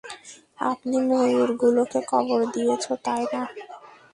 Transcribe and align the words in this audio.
আপনি 0.63 0.97
ময়ূরগুলোকে 1.09 1.99
কবর 2.11 2.39
দিয়েছ, 2.53 2.85
তাই 3.05 3.23
না? 3.33 3.41